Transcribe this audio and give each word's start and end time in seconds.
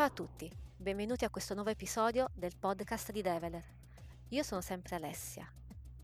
Ciao 0.00 0.08
a 0.08 0.14
tutti, 0.14 0.50
benvenuti 0.78 1.26
a 1.26 1.28
questo 1.28 1.52
nuovo 1.52 1.68
episodio 1.68 2.30
del 2.32 2.56
podcast 2.58 3.12
di 3.12 3.20
Develer. 3.20 3.62
Io 4.28 4.42
sono 4.42 4.62
sempre 4.62 4.96
Alessia, 4.96 5.46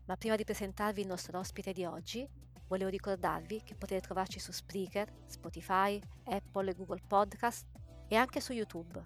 ma 0.05 0.15
prima 0.15 0.35
di 0.35 0.43
presentarvi 0.43 1.01
il 1.01 1.07
nostro 1.07 1.39
ospite 1.39 1.73
di 1.73 1.83
oggi, 1.83 2.29
volevo 2.67 2.91
ricordarvi 2.91 3.63
che 3.63 3.73
potete 3.73 4.01
trovarci 4.01 4.37
su 4.37 4.51
Spreaker, 4.51 5.11
Spotify, 5.25 5.99
Apple 6.25 6.69
e 6.69 6.75
Google 6.75 7.01
Podcast 7.07 7.65
e 8.07 8.15
anche 8.15 8.39
su 8.39 8.53
YouTube. 8.53 9.03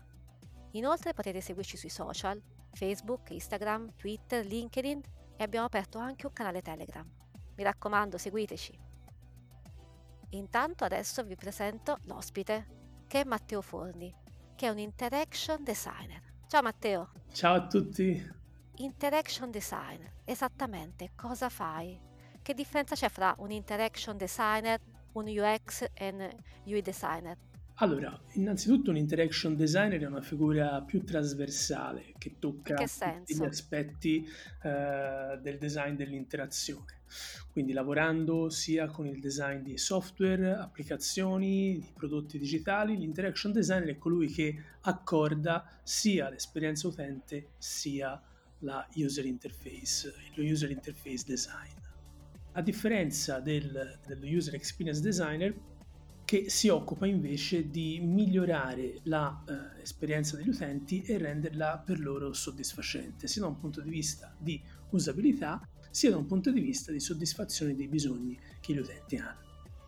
Inoltre 0.71 1.13
potete 1.13 1.39
seguirci 1.39 1.77
sui 1.77 1.87
social, 1.87 2.43
Facebook, 2.73 3.29
Instagram, 3.29 3.95
Twitter, 3.95 4.45
LinkedIn 4.45 5.01
e 5.37 5.41
abbiamo 5.41 5.67
aperto 5.67 5.99
anche 5.99 6.25
un 6.25 6.33
canale 6.33 6.61
Telegram. 6.61 7.09
Mi 7.55 7.63
raccomando, 7.63 8.17
seguiteci. 8.17 8.77
Intanto 10.31 10.83
adesso 10.83 11.23
vi 11.23 11.37
presento 11.37 11.95
l'ospite, 12.07 13.05
che 13.07 13.21
è 13.21 13.23
Matteo 13.23 13.61
Forni, 13.61 14.13
che 14.61 14.67
è 14.67 14.69
un 14.69 14.77
interaction 14.77 15.63
designer. 15.63 16.21
Ciao 16.45 16.61
Matteo. 16.61 17.09
Ciao 17.33 17.55
a 17.55 17.65
tutti. 17.65 18.23
Interaction 18.75 19.49
designer, 19.49 20.17
esattamente 20.23 21.13
cosa 21.15 21.49
fai? 21.49 21.99
Che 22.43 22.53
differenza 22.53 22.93
c'è 22.93 23.09
fra 23.09 23.33
un 23.39 23.49
interaction 23.49 24.17
designer, 24.17 24.79
un 25.13 25.25
UX 25.25 25.87
e 25.95 26.09
un 26.09 26.29
UI 26.65 26.83
designer? 26.83 27.35
Allora, 27.81 28.15
innanzitutto 28.33 28.91
un 28.91 28.97
interaction 28.97 29.55
designer 29.55 30.01
è 30.01 30.05
una 30.05 30.21
figura 30.21 30.83
più 30.83 31.03
trasversale 31.03 32.13
che 32.19 32.35
tocca 32.37 32.75
che 32.75 32.85
tutti 32.85 33.35
gli 33.35 33.43
aspetti 33.43 34.29
eh, 34.61 35.39
del 35.41 35.57
design 35.57 35.95
dell'interazione. 35.95 36.99
Quindi 37.51 37.73
lavorando 37.73 38.49
sia 38.49 38.85
con 38.85 39.07
il 39.07 39.19
design 39.19 39.63
di 39.63 39.79
software, 39.79 40.53
applicazioni, 40.53 41.79
di 41.79 41.91
prodotti 41.91 42.37
digitali, 42.37 42.95
l'interaction 42.95 43.51
designer 43.51 43.89
è 43.89 43.97
colui 43.97 44.27
che 44.27 44.55
accorda 44.81 45.67
sia 45.81 46.29
l'esperienza 46.29 46.87
utente 46.87 47.53
sia 47.57 48.21
la 48.59 48.87
user 48.93 49.25
interface, 49.25 50.13
lo 50.35 50.43
user 50.43 50.69
interface 50.69 51.23
design. 51.25 51.73
A 52.51 52.61
differenza 52.61 53.39
del, 53.39 53.97
dello 54.05 54.27
user 54.27 54.53
experience 54.53 55.01
designer, 55.01 55.55
che 56.31 56.49
si 56.49 56.69
occupa 56.69 57.05
invece 57.07 57.69
di 57.69 57.99
migliorare 57.99 59.01
l'esperienza 59.03 60.37
eh, 60.37 60.39
degli 60.39 60.47
utenti 60.47 61.01
e 61.01 61.17
renderla 61.17 61.83
per 61.85 61.99
loro 61.99 62.31
soddisfacente, 62.31 63.27
sia 63.27 63.41
da 63.41 63.49
un 63.49 63.59
punto 63.59 63.81
di 63.81 63.89
vista 63.89 64.33
di 64.39 64.57
usabilità, 64.91 65.59
sia 65.89 66.09
da 66.09 66.15
un 66.15 66.25
punto 66.27 66.49
di 66.49 66.61
vista 66.61 66.93
di 66.93 67.01
soddisfazione 67.01 67.75
dei 67.75 67.89
bisogni 67.89 68.39
che 68.61 68.73
gli 68.73 68.77
utenti 68.77 69.17
hanno. 69.17 69.39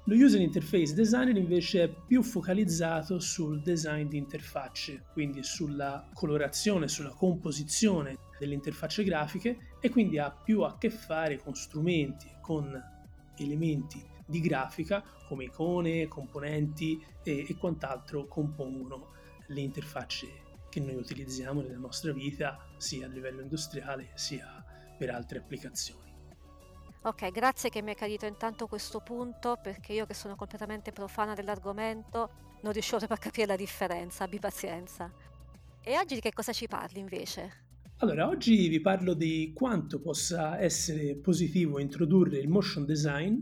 Lo 0.03 0.16
User 0.16 0.41
Interface 0.41 0.94
Designer 0.94 1.38
invece 1.38 1.83
è 1.83 1.95
più 2.05 2.22
focalizzato 2.22 3.22
sul 3.22 3.61
design 3.61 4.09
di 4.09 4.17
interfacce, 4.17 5.05
quindi 5.13 5.44
sulla 5.44 6.09
colorazione, 6.13 6.89
sulla 6.89 7.13
composizione 7.13 8.17
delle 8.38 8.55
interfacce 8.55 9.05
grafiche 9.05 9.78
e 9.80 9.89
quindi 9.89 10.17
ha 10.17 10.30
più 10.30 10.63
a 10.63 10.78
che 10.78 10.89
fare 10.89 11.38
con 11.38 11.55
strumenti, 11.55 12.28
con 12.41 12.78
elementi 13.38 14.11
di 14.34 14.42
grafica 14.42 15.03
come 15.28 15.44
icone, 15.44 16.08
componenti 16.08 17.03
e, 17.23 17.45
e 17.48 17.56
quant'altro 17.56 18.26
compongono 18.26 19.12
le 19.48 19.62
interfacce 19.62 20.42
che 20.70 20.80
noi 20.80 20.95
utilizziamo 20.95 21.62
nella 21.62 21.78
nostra 21.78 22.12
vita 22.12 22.58
sia 22.78 23.06
a 23.06 23.09
livello 23.09 23.41
industriale 23.41 24.09
sia 24.16 24.66
per 24.97 25.12
altre 25.12 25.38
applicazioni. 25.38 26.12
Ok, 27.03 27.30
grazie 27.30 27.69
che 27.69 27.84
mi 27.84 27.90
hai 27.90 27.96
chiarito 27.96 28.25
intanto 28.25 28.66
questo 28.66 29.02
punto 29.02 29.59
perché 29.62 29.94
io 29.94 30.07
che 30.07 30.16
sono 30.16 30.36
completamente 30.36 30.91
profana 30.91 31.36
dell'argomento 31.36 32.57
non 32.63 32.72
riuscivo 32.72 32.97
proprio 32.97 33.18
a 33.18 33.22
capire 33.22 33.46
la 33.46 33.56
differenza, 33.56 34.24
abbi 34.24 34.40
pazienza. 34.40 35.12
E 35.84 35.97
oggi 35.97 36.16
di 36.16 36.22
che 36.22 36.31
cosa 36.34 36.53
ci 36.53 36.68
parli 36.68 37.00
invece? 37.00 37.62
Allora, 37.97 38.28
oggi 38.28 38.68
vi 38.68 38.81
parlo 38.81 39.13
di 39.13 39.52
quanto 39.53 40.00
possa 40.00 40.59
essere 40.59 41.16
positivo 41.18 41.80
introdurre 41.80 42.40
il 42.40 42.50
motion 42.50 42.86
design 42.86 43.38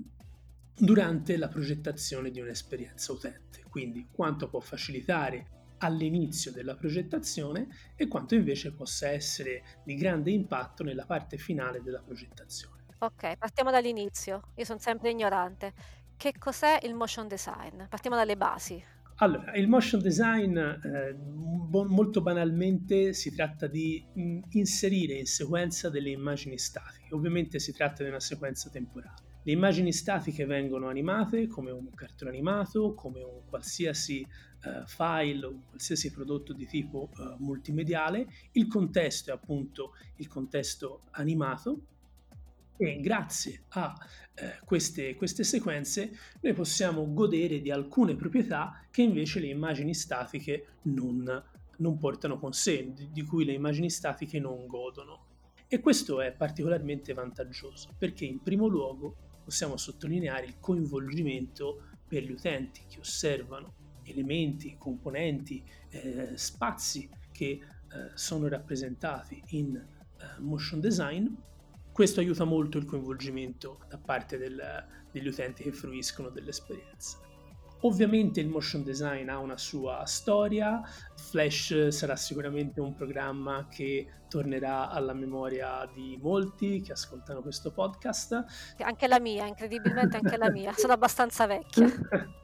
durante 0.78 1.38
la 1.38 1.48
progettazione 1.48 2.32
di 2.32 2.40
un'esperienza 2.40 3.12
utente, 3.12 3.64
quindi 3.70 4.08
quanto 4.12 4.50
può 4.50 4.60
facilitare 4.60 5.60
all'inizio 5.80 6.52
della 6.52 6.76
progettazione 6.76 7.68
e 7.96 8.08
quanto 8.08 8.36
invece 8.36 8.74
possa 8.74 9.10
essere 9.10 9.64
di 9.84 9.96
grande 9.96 10.32
impatto 10.32 10.84
nella 10.84 11.06
parte 11.06 11.38
finale 11.38 11.82
della 11.82 12.02
progettazione. 12.02 12.86
Ok, 13.00 13.38
partiamo 13.38 13.72
dall'inizio, 13.72 14.52
io 14.56 14.66
sono 14.66 14.80
sempre 14.80 15.10
ignorante. 15.10 15.74
Che 16.18 16.34
cos'è 16.38 16.80
il 16.84 16.94
motion 16.94 17.28
design? 17.28 17.84
Partiamo 17.90 18.16
dalle 18.16 18.38
basi. 18.38 18.84
Allora, 19.16 19.54
il 19.54 19.68
motion 19.68 20.02
design 20.02 20.58
eh, 20.58 21.16
molto 21.18 22.22
banalmente 22.22 23.14
si 23.14 23.34
tratta 23.34 23.68
di 23.68 24.04
mh, 24.14 24.40
inserire 24.52 25.14
in 25.14 25.26
sequenza 25.26 25.90
delle 25.90 26.10
immagini 26.10 26.58
statiche, 26.58 27.14
ovviamente 27.14 27.60
si 27.60 27.72
tratta 27.72 28.04
di 28.04 28.10
una 28.10 28.20
sequenza 28.20 28.70
temporale. 28.70 29.30
Le 29.44 29.52
immagini 29.52 29.92
statiche 29.92 30.46
vengono 30.46 30.88
animate 30.88 31.48
come 31.48 31.72
un 31.72 31.90
cartone 31.96 32.30
animato, 32.30 32.94
come 32.94 33.24
un 33.24 33.42
qualsiasi 33.50 34.24
uh, 34.66 34.86
file, 34.86 35.48
un 35.48 35.62
qualsiasi 35.68 36.12
prodotto 36.12 36.54
di 36.54 36.68
tipo 36.68 37.10
uh, 37.18 37.36
multimediale. 37.40 38.28
Il 38.52 38.68
contesto 38.68 39.32
è 39.32 39.34
appunto 39.34 39.94
il 40.18 40.28
contesto 40.28 41.06
animato 41.12 41.86
e 42.78 43.00
grazie 43.00 43.64
a 43.70 43.96
eh, 44.34 44.60
queste, 44.64 45.16
queste, 45.16 45.44
sequenze 45.44 46.18
noi 46.40 46.54
possiamo 46.54 47.14
godere 47.14 47.62
di 47.62 47.70
alcune 47.70 48.16
proprietà 48.16 48.84
che 48.90 49.04
invece 49.04 49.40
le 49.40 49.48
immagini 49.48 49.94
statiche 49.94 50.78
non, 50.84 51.44
non 51.78 51.98
portano 52.00 52.40
con 52.40 52.54
sé, 52.54 52.92
di, 52.92 53.12
di 53.12 53.24
cui 53.24 53.46
le 53.46 53.54
immagini 53.54 53.90
statiche 53.90 54.40
non 54.40 54.66
godono. 54.66 55.26
E 55.68 55.80
questo 55.80 56.22
è 56.22 56.32
particolarmente 56.32 57.14
vantaggioso 57.14 57.90
perché 57.98 58.26
in 58.26 58.42
primo 58.42 58.68
luogo 58.68 59.30
possiamo 59.52 59.76
sottolineare 59.76 60.46
il 60.46 60.60
coinvolgimento 60.62 61.90
per 62.08 62.24
gli 62.24 62.32
utenti 62.32 62.86
che 62.88 63.00
osservano 63.00 63.74
elementi, 64.04 64.78
componenti, 64.78 65.62
eh, 65.90 66.32
spazi 66.36 67.10
che 67.34 67.46
eh, 67.46 67.60
sono 68.14 68.48
rappresentati 68.48 69.44
in 69.48 69.76
eh, 69.76 70.40
motion 70.40 70.80
design. 70.80 71.28
Questo 71.92 72.22
aiuta 72.22 72.46
molto 72.46 72.78
il 72.78 72.86
coinvolgimento 72.86 73.82
da 73.90 73.98
parte 73.98 74.38
del, 74.38 74.86
degli 75.12 75.28
utenti 75.28 75.64
che 75.64 75.74
fruiscono 75.74 76.30
dell'esperienza. 76.30 77.20
Ovviamente 77.84 78.40
il 78.40 78.48
motion 78.48 78.84
design 78.84 79.30
ha 79.30 79.40
una 79.40 79.58
sua 79.58 80.06
storia, 80.06 80.82
Flash 81.16 81.88
sarà 81.88 82.16
sicuramente 82.16 82.80
un 82.80 82.94
programma 82.94 83.68
che 83.70 84.08
tornerà 84.30 84.90
alla 84.90 85.14
memoria 85.14 85.90
di 85.92 86.18
molti 86.22 86.82
che 86.82 86.92
ascoltano 86.92 87.42
questo 87.42 87.72
podcast. 87.72 88.46
Anche 88.80 89.08
la 89.08 89.20
mia, 89.20 89.48
incredibilmente 89.48 90.18
anche 90.18 90.38
la 90.38 90.52
mia, 90.52 90.74
sono 90.74 90.94
abbastanza 90.94 91.48
vecchia. 91.48 91.88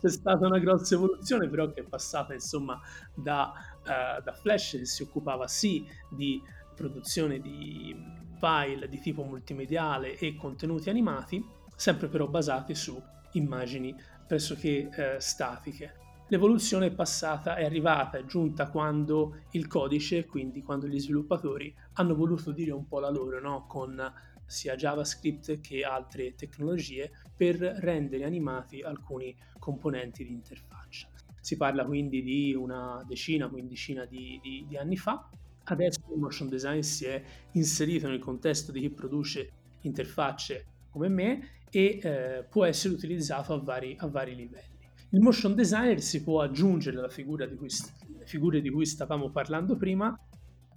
C'è 0.00 0.08
stata 0.08 0.46
una 0.46 0.58
grossa 0.58 0.94
evoluzione 0.94 1.48
però 1.48 1.72
che 1.72 1.80
è 1.80 1.84
passata 1.84 2.32
insomma 2.32 2.78
da, 3.14 3.52
uh, 3.80 4.22
da 4.22 4.32
Flash 4.32 4.72
che 4.72 4.84
si 4.84 5.02
occupava 5.02 5.48
sì 5.48 5.84
di 6.10 6.40
produzione 6.74 7.40
di 7.40 7.96
file 8.38 8.88
di 8.88 9.00
tipo 9.00 9.24
multimediale 9.24 10.16
e 10.18 10.36
contenuti 10.36 10.90
animati, 10.90 11.44
sempre 11.74 12.08
però 12.08 12.28
basati 12.28 12.74
su 12.74 13.02
immagini 13.32 13.94
pressoché 14.26 14.88
eh, 14.90 15.20
statiche. 15.20 16.04
L'evoluzione 16.28 16.86
è 16.86 16.92
passata, 16.92 17.54
è 17.54 17.64
arrivata, 17.64 18.18
è 18.18 18.24
giunta 18.24 18.68
quando 18.68 19.42
il 19.52 19.68
codice, 19.68 20.26
quindi 20.26 20.62
quando 20.62 20.88
gli 20.88 20.98
sviluppatori 20.98 21.72
hanno 21.94 22.16
voluto 22.16 22.50
dire 22.50 22.72
un 22.72 22.88
po' 22.88 22.98
la 22.98 23.10
loro, 23.10 23.40
no? 23.40 23.66
con 23.66 24.12
sia 24.44 24.74
JavaScript 24.74 25.60
che 25.60 25.84
altre 25.84 26.34
tecnologie, 26.34 27.12
per 27.36 27.58
rendere 27.58 28.24
animati 28.24 28.80
alcuni 28.80 29.36
componenti 29.58 30.24
di 30.24 30.32
interfaccia. 30.32 31.08
Si 31.40 31.56
parla 31.56 31.84
quindi 31.84 32.22
di 32.22 32.54
una 32.54 33.04
decina, 33.06 33.48
quindicina 33.48 34.04
di, 34.04 34.40
di, 34.42 34.64
di 34.66 34.76
anni 34.76 34.96
fa. 34.96 35.28
Adesso 35.64 36.00
il 36.12 36.18
motion 36.18 36.48
design 36.48 36.80
si 36.80 37.04
è 37.04 37.22
inserito 37.52 38.08
nel 38.08 38.18
contesto 38.18 38.72
di 38.72 38.80
chi 38.80 38.90
produce 38.90 39.52
interfacce 39.82 40.66
come 40.96 41.08
me 41.08 41.64
e 41.70 42.00
eh, 42.02 42.46
può 42.48 42.64
essere 42.64 42.94
utilizzato 42.94 43.52
a 43.52 43.60
vari, 43.60 43.94
a 43.98 44.06
vari, 44.06 44.34
livelli. 44.34 44.88
Il 45.10 45.20
motion 45.20 45.54
designer 45.54 46.00
si 46.00 46.22
può 46.22 46.40
aggiungere 46.40 46.96
alla 46.96 47.10
figura 47.10 47.44
di 47.44 47.54
cui, 47.54 47.68
figure 48.24 48.62
di 48.62 48.70
cui 48.70 48.86
stavamo 48.86 49.30
parlando 49.30 49.76
prima, 49.76 50.18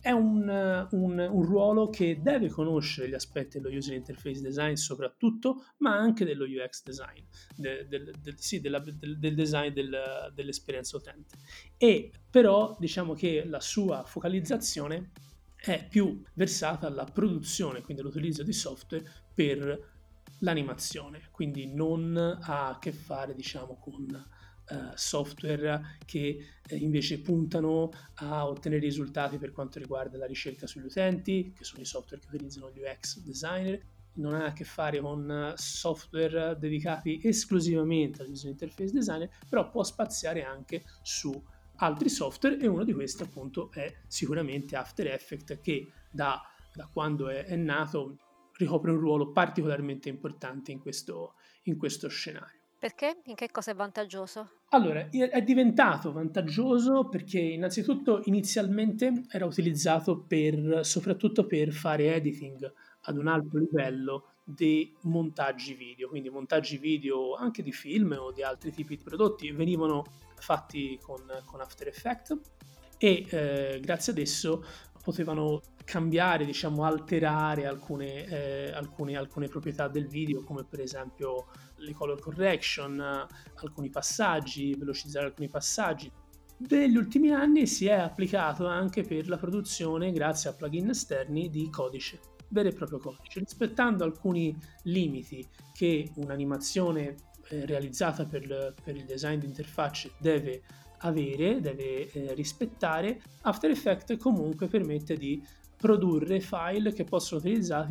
è 0.01 0.11
un, 0.11 0.87
un, 0.91 1.19
un, 1.19 1.41
ruolo 1.43 1.89
che 1.89 2.19
deve 2.21 2.47
conoscere 2.49 3.09
gli 3.09 3.13
aspetti 3.13 3.59
dello 3.59 3.75
user 3.75 3.95
interface 3.95 4.41
design 4.41 4.73
soprattutto, 4.75 5.65
ma 5.79 5.97
anche 5.97 6.23
dello 6.23 6.45
UX 6.45 6.83
design, 6.83 7.21
de, 7.55 7.85
de, 7.87 8.11
de, 8.21 8.33
sì, 8.37 8.61
della, 8.61 8.79
del, 8.79 9.19
del, 9.19 9.35
design 9.35 9.73
del, 9.73 10.31
dell'esperienza 10.33 10.95
utente. 10.95 11.37
E 11.77 12.11
però 12.29 12.77
diciamo 12.79 13.13
che 13.13 13.43
la 13.45 13.59
sua 13.59 14.03
focalizzazione 14.03 15.11
è 15.55 15.85
più 15.89 16.21
versata 16.33 16.87
alla 16.87 17.03
produzione, 17.03 17.81
quindi 17.81 18.01
all'utilizzo 18.01 18.43
di 18.43 18.53
software 18.53 19.03
per 19.33 19.98
l'animazione, 20.39 21.27
quindi 21.31 21.67
non 21.67 22.15
ha 22.17 22.69
a 22.69 22.79
che 22.79 22.91
fare 22.91 23.33
diciamo 23.33 23.77
con 23.77 24.27
uh, 24.69 24.75
software 24.95 25.97
che 26.05 26.45
eh, 26.67 26.75
invece 26.75 27.19
puntano 27.19 27.91
a 28.15 28.47
ottenere 28.47 28.81
risultati 28.81 29.37
per 29.37 29.51
quanto 29.51 29.79
riguarda 29.79 30.17
la 30.17 30.25
ricerca 30.25 30.67
sugli 30.67 30.85
utenti, 30.85 31.53
che 31.55 31.63
sono 31.63 31.81
i 31.81 31.85
software 31.85 32.21
che 32.21 32.27
utilizzano 32.27 32.71
gli 32.71 32.79
UX 32.79 33.19
designer, 33.19 33.81
non 34.13 34.33
ha 34.33 34.45
a 34.45 34.53
che 34.53 34.63
fare 34.63 34.99
con 34.99 35.53
software 35.55 36.57
dedicati 36.57 37.19
esclusivamente 37.23 38.21
all'user 38.21 38.51
interface 38.51 38.91
designer, 38.91 39.29
però 39.47 39.69
può 39.69 39.83
spaziare 39.83 40.43
anche 40.43 40.83
su 41.01 41.41
altri 41.81 42.09
software 42.09 42.59
e 42.59 42.67
uno 42.67 42.83
di 42.83 42.93
questi 42.93 43.23
appunto 43.23 43.71
è 43.71 43.93
sicuramente 44.07 44.75
After 44.75 45.07
Effects 45.07 45.59
che 45.61 45.91
da, 46.11 46.41
da 46.73 46.89
quando 46.91 47.29
è, 47.29 47.45
è, 47.45 47.55
nato 47.55 48.17
ricopre 48.59 48.91
un 48.91 48.99
ruolo 48.99 49.31
particolarmente 49.31 50.09
importante 50.09 50.71
in 50.71 50.79
questo, 50.79 51.35
in 51.63 51.77
questo 51.77 52.09
scenario. 52.09 52.57
Perché? 52.77 53.21
In 53.25 53.35
che 53.35 53.49
cosa 53.51 53.71
è 53.71 53.75
vantaggioso? 53.75 54.61
Allora, 54.69 55.09
è 55.09 55.41
diventato 55.41 56.11
vantaggioso 56.13 57.09
perché 57.09 57.39
innanzitutto 57.39 58.21
inizialmente 58.25 59.25
era 59.29 59.45
utilizzato 59.45 60.21
per, 60.21 60.85
soprattutto 60.85 61.45
per 61.45 61.73
fare 61.73 62.15
editing 62.15 62.71
ad 63.01 63.17
un 63.17 63.27
alto 63.27 63.57
livello 63.57 64.35
di 64.43 64.95
montaggi 65.01 65.73
video, 65.73 66.07
quindi 66.07 66.29
montaggi 66.29 66.77
video 66.77 67.35
anche 67.35 67.63
di 67.63 67.71
film 67.71 68.15
o 68.17 68.31
di 68.31 68.43
altri 68.43 68.71
tipi 68.71 68.95
di 68.95 69.03
prodotti 69.03 69.51
venivano 69.51 70.05
fatti 70.35 70.97
con, 71.01 71.21
con 71.45 71.59
After 71.59 71.87
Effects 71.87 72.37
e 72.97 73.25
eh, 73.29 73.79
grazie 73.81 74.11
ad 74.11 74.17
esso 74.17 74.63
potevano 75.09 75.61
cambiare, 75.83 76.45
diciamo, 76.45 76.83
alterare 76.83 77.65
alcune, 77.65 78.25
eh, 78.25 78.71
alcune, 78.71 79.17
alcune, 79.17 79.47
proprietà 79.47 79.87
del 79.87 80.07
video, 80.07 80.43
come 80.43 80.63
per 80.63 80.81
esempio 80.81 81.47
le 81.77 81.93
color 81.93 82.19
correction, 82.19 82.99
alcuni 82.99 83.89
passaggi, 83.89 84.75
velocizzare 84.75 85.25
alcuni 85.25 85.49
passaggi. 85.49 86.11
Negli 86.57 86.95
ultimi 86.95 87.31
anni 87.31 87.65
si 87.65 87.87
è 87.87 87.93
applicato 87.93 88.67
anche 88.67 89.03
per 89.03 89.27
la 89.27 89.37
produzione, 89.37 90.11
grazie 90.11 90.51
a 90.51 90.53
plugin 90.53 90.89
esterni, 90.89 91.49
di 91.49 91.69
codice, 91.71 92.19
vero 92.49 92.69
e 92.69 92.73
proprio 92.73 92.99
codice, 92.99 93.39
rispettando 93.39 94.03
alcuni 94.03 94.55
limiti 94.83 95.47
che 95.73 96.11
un'animazione 96.17 97.15
eh, 97.47 97.65
realizzata 97.65 98.25
per, 98.25 98.75
per, 98.83 98.95
il 98.95 99.05
design 99.05 99.39
di 99.39 99.47
interfacce 99.47 100.11
deve 100.19 100.61
avere, 100.99 101.61
deve 101.61 102.11
eh, 102.11 102.33
rispettare, 102.33 103.21
After 103.41 103.69
Effects 103.69 104.17
comunque 104.17 104.67
permette 104.67 105.15
di 105.15 105.43
produrre 105.75 106.39
file 106.39 106.91
che 106.93 107.03
possono, 107.05 107.41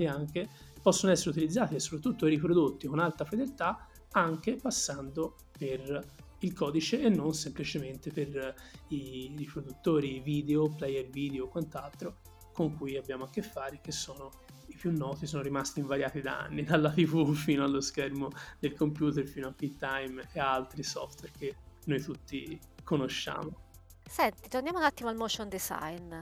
anche, 0.07 0.49
possono 0.83 1.13
essere 1.13 1.31
utilizzati 1.31 1.75
e 1.75 1.81
soprattutto 1.81 2.27
riprodotti 2.27 2.87
con 2.87 2.99
alta 2.99 3.25
fedeltà 3.25 3.87
anche 4.13 4.57
passando 4.57 5.37
per 5.57 6.07
il 6.41 6.53
codice 6.53 7.01
e 7.01 7.09
non 7.09 7.35
semplicemente 7.35 8.11
per 8.11 8.55
i 8.89 9.33
riproduttori 9.37 10.21
video, 10.21 10.69
player 10.69 11.09
video 11.09 11.45
o 11.45 11.49
quant'altro 11.49 12.19
con 12.53 12.77
cui 12.77 12.97
abbiamo 12.97 13.25
a 13.25 13.31
che 13.31 13.43
fare, 13.43 13.81
che 13.81 13.93
sono 13.93 14.31
i 14.67 14.75
più 14.75 14.91
noti, 14.91 15.27
sono 15.27 15.43
rimasti 15.43 15.81
invariati 15.81 16.21
da 16.21 16.41
anni, 16.41 16.63
dalla 16.65 16.91
TV 16.91 17.33
fino 17.35 17.65
allo 17.65 17.81
schermo 17.81 18.31
del 18.59 18.75
computer, 18.75 19.27
fino 19.27 19.49
a 19.49 19.53
QuickTime 19.53 20.29
e 20.33 20.41
altri 20.41 20.83
software 20.83 21.33
che 21.37 21.55
noi 21.89 22.03
tutti 22.03 22.59
conosciamo. 22.85 23.67
Senti, 24.09 24.49
torniamo 24.49 24.79
un 24.79 24.85
attimo 24.85 25.09
al 25.09 25.17
motion 25.17 25.49
design. 25.49 26.15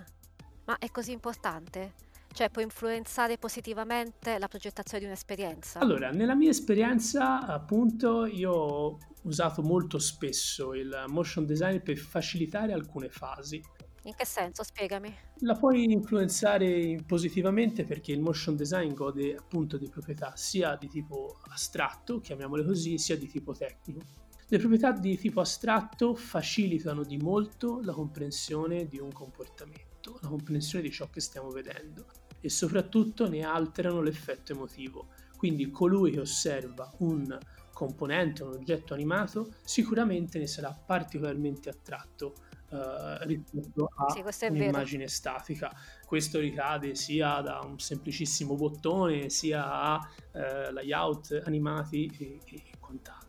Ma 0.64 0.78
è 0.78 0.90
così 0.90 1.12
importante? 1.12 1.94
Cioè 2.32 2.50
può 2.50 2.60
influenzare 2.60 3.38
positivamente 3.38 4.38
la 4.38 4.48
progettazione 4.48 5.00
di 5.00 5.06
un'esperienza? 5.06 5.78
Allora, 5.78 6.10
nella 6.10 6.34
mia 6.34 6.50
esperienza, 6.50 7.46
appunto, 7.46 8.26
io 8.26 8.52
ho 8.52 8.98
usato 9.22 9.62
molto 9.62 9.98
spesso 9.98 10.74
il 10.74 11.04
motion 11.08 11.46
design 11.46 11.78
per 11.78 11.96
facilitare 11.96 12.72
alcune 12.72 13.08
fasi. 13.08 13.62
In 14.02 14.14
che 14.14 14.26
senso? 14.26 14.62
Spiegami. 14.62 15.12
La 15.40 15.54
puoi 15.54 15.90
influenzare 15.90 17.02
positivamente 17.06 17.84
perché 17.84 18.12
il 18.12 18.20
motion 18.20 18.54
design 18.54 18.92
gode 18.92 19.34
appunto 19.34 19.78
di 19.78 19.88
proprietà 19.88 20.36
sia 20.36 20.76
di 20.76 20.88
tipo 20.88 21.40
astratto, 21.48 22.20
chiamiamole 22.20 22.64
così, 22.64 22.98
sia 22.98 23.16
di 23.16 23.26
tipo 23.26 23.52
tecnico. 23.52 24.00
Le 24.48 24.58
proprietà 24.58 24.92
di 24.92 25.18
tipo 25.18 25.40
astratto 25.40 26.14
facilitano 26.14 27.02
di 27.02 27.16
molto 27.16 27.80
la 27.82 27.92
comprensione 27.92 28.86
di 28.86 29.00
un 29.00 29.10
comportamento, 29.10 30.18
la 30.22 30.28
comprensione 30.28 30.84
di 30.84 30.92
ciò 30.92 31.10
che 31.10 31.20
stiamo 31.20 31.50
vedendo 31.50 32.06
e 32.40 32.48
soprattutto 32.48 33.28
ne 33.28 33.42
alterano 33.42 34.00
l'effetto 34.00 34.52
emotivo. 34.52 35.08
Quindi 35.36 35.68
colui 35.70 36.12
che 36.12 36.20
osserva 36.20 36.88
un 36.98 37.36
componente, 37.72 38.44
un 38.44 38.52
oggetto 38.52 38.94
animato, 38.94 39.52
sicuramente 39.64 40.38
ne 40.38 40.46
sarà 40.46 40.72
particolarmente 40.72 41.68
attratto 41.68 42.34
Uh, 42.68 43.22
rispetto 43.22 43.88
a 43.94 44.10
sì, 44.10 44.46
un'immagine 44.46 45.06
statica. 45.06 45.72
Questo 46.04 46.40
ricade 46.40 46.96
sia 46.96 47.40
da 47.40 47.60
un 47.60 47.78
semplicissimo 47.78 48.56
bottone, 48.56 49.30
sia 49.30 49.70
a 49.70 49.94
uh, 50.32 50.72
layout 50.72 51.42
animati 51.44 52.12
e, 52.18 52.40
e 52.44 52.62
quant'altro. 52.80 53.25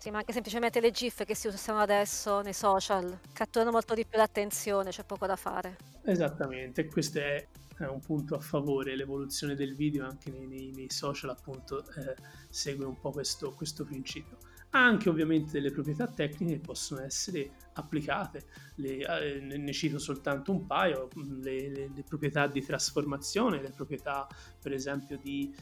Sì, 0.00 0.10
ma 0.10 0.16
anche 0.16 0.32
semplicemente 0.32 0.80
le 0.80 0.92
GIF 0.92 1.26
che 1.26 1.34
si 1.34 1.46
usano 1.46 1.78
adesso 1.78 2.40
nei 2.40 2.54
social 2.54 3.18
catturano 3.34 3.70
molto 3.70 3.92
di 3.92 4.06
più 4.06 4.16
l'attenzione, 4.16 4.88
c'è 4.88 5.04
poco 5.04 5.26
da 5.26 5.36
fare. 5.36 5.76
Esattamente, 6.04 6.86
questo 6.86 7.18
è, 7.18 7.46
è 7.76 7.84
un 7.84 8.00
punto 8.00 8.34
a 8.34 8.40
favore, 8.40 8.96
l'evoluzione 8.96 9.54
del 9.54 9.74
video 9.74 10.06
anche 10.06 10.30
nei, 10.30 10.46
nei, 10.46 10.72
nei 10.74 10.88
social 10.88 11.28
appunto 11.28 11.84
eh, 11.96 12.14
segue 12.48 12.86
un 12.86 12.98
po' 12.98 13.10
questo, 13.10 13.52
questo 13.52 13.84
principio 13.84 14.38
anche 14.70 15.08
ovviamente 15.08 15.50
delle 15.52 15.72
proprietà 15.72 16.06
tecniche 16.06 16.54
che 16.54 16.60
possono 16.60 17.00
essere 17.00 17.50
applicate. 17.72 18.44
Le, 18.76 18.98
eh, 18.98 19.40
ne 19.40 19.72
cito 19.72 19.98
soltanto 19.98 20.52
un 20.52 20.64
paio, 20.64 21.08
le, 21.40 21.68
le, 21.68 21.90
le, 21.92 22.02
proprietà 22.04 22.46
di 22.46 22.64
trasformazione, 22.64 23.60
le 23.60 23.70
proprietà 23.70 24.28
per 24.60 24.72
esempio 24.72 25.18
di 25.18 25.52